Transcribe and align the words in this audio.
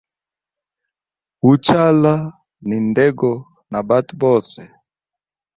Uchala 1.49 2.13
ni 2.67 2.77
ndego 2.89 3.31
na 3.71 3.79
bandu 3.87 4.13
bose. 4.23 4.59